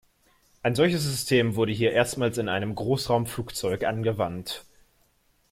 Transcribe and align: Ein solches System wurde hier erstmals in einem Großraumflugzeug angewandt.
Ein 0.63 0.73
solches 0.73 1.03
System 1.03 1.53
wurde 1.55 1.71
hier 1.71 1.91
erstmals 1.91 2.39
in 2.39 2.49
einem 2.49 2.73
Großraumflugzeug 2.73 3.83
angewandt. 3.83 4.65